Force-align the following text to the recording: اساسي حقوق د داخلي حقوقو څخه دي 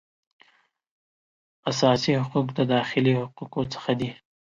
اساسي 1.71 2.11
حقوق 2.23 2.47
د 2.53 2.59
داخلي 2.73 3.13
حقوقو 3.21 3.61
څخه 3.73 3.91
دي 3.99 4.09